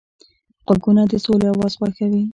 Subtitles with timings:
[0.65, 2.23] غوږونه د سولې اواز خوښوي